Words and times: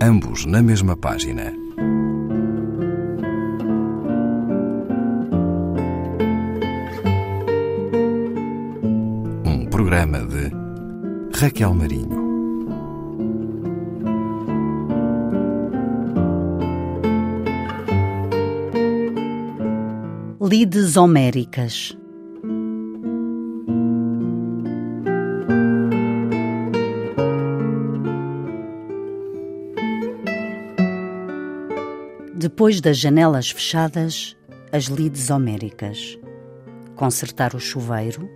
ambos 0.00 0.44
na 0.44 0.62
mesma 0.62 0.96
página. 0.96 1.52
Um 9.44 9.66
programa 9.70 10.20
de 10.20 10.50
Raquel 11.38 11.74
Marinho. 11.74 12.26
Lides 20.40 20.96
Homéricas 20.96 21.96
Depois 32.38 32.82
das 32.82 32.98
janelas 32.98 33.50
fechadas, 33.50 34.36
as 34.70 34.84
lides 34.84 35.30
homéricas. 35.30 36.18
Consertar 36.94 37.54
o 37.54 37.58
chuveiro, 37.58 38.28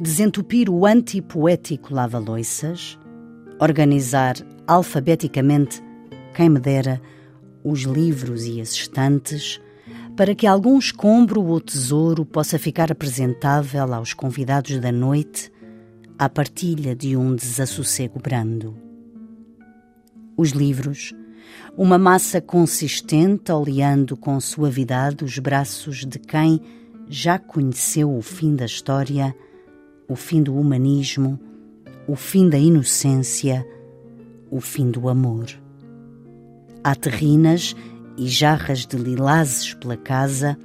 desentupir 0.00 0.70
o 0.70 0.86
antipoético 0.86 1.92
lava-loiças, 1.92 2.96
organizar 3.58 4.36
alfabeticamente, 4.68 5.82
quem 6.32 6.48
me 6.48 6.60
dera, 6.60 7.02
os 7.64 7.80
livros 7.80 8.46
e 8.46 8.60
as 8.60 8.70
estantes, 8.70 9.60
para 10.16 10.32
que 10.32 10.46
algum 10.46 10.78
escombro 10.78 11.42
ou 11.42 11.60
tesouro 11.60 12.24
possa 12.24 12.56
ficar 12.56 12.92
apresentável 12.92 13.92
aos 13.92 14.14
convidados 14.14 14.78
da 14.78 14.92
noite 14.92 15.50
à 16.16 16.28
partilha 16.28 16.94
de 16.94 17.16
um 17.16 17.34
desassossego 17.34 18.20
brando. 18.20 18.76
Os 20.36 20.50
livros, 20.50 21.12
uma 21.76 21.98
massa 21.98 22.40
consistente 22.40 23.50
oleando 23.50 24.16
com 24.16 24.38
suavidade 24.40 25.24
os 25.24 25.38
braços 25.38 26.04
de 26.04 26.18
quem 26.18 26.60
já 27.08 27.38
conheceu 27.38 28.16
o 28.16 28.22
fim 28.22 28.54
da 28.54 28.64
história, 28.64 29.34
o 30.08 30.16
fim 30.16 30.42
do 30.42 30.54
humanismo, 30.56 31.38
o 32.06 32.14
fim 32.14 32.48
da 32.48 32.58
inocência, 32.58 33.66
o 34.50 34.60
fim 34.60 34.90
do 34.90 35.08
amor. 35.08 35.46
Há 36.82 36.94
terrinas 36.94 37.74
e 38.16 38.28
jarras 38.28 38.86
de 38.86 38.96
lilazes 38.96 39.74
pela 39.74 39.96
casa, 39.96 40.56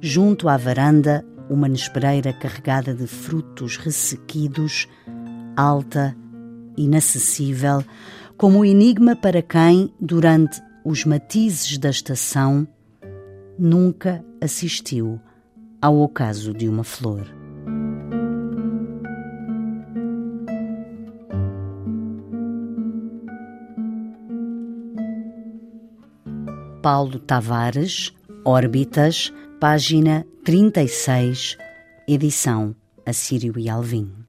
junto 0.00 0.48
à 0.48 0.56
varanda, 0.56 1.24
uma 1.48 1.68
nespereira 1.68 2.32
carregada 2.32 2.94
de 2.94 3.06
frutos 3.06 3.76
ressequidos, 3.76 4.88
alta, 5.56 6.16
inacessível, 6.76 7.84
como 8.38 8.64
enigma 8.64 9.16
para 9.16 9.42
quem, 9.42 9.92
durante 10.00 10.62
os 10.84 11.04
matizes 11.04 11.76
da 11.76 11.90
estação, 11.90 12.66
nunca 13.58 14.24
assistiu 14.40 15.20
ao 15.82 15.98
ocaso 15.98 16.54
de 16.54 16.68
uma 16.68 16.84
flor. 16.84 17.26
Paulo 26.80 27.18
Tavares, 27.18 28.14
Órbitas, 28.44 29.32
página 29.60 30.24
36, 30.44 31.58
edição 32.06 32.74
Assírio 33.04 33.58
e 33.58 33.68
Alvim 33.68 34.28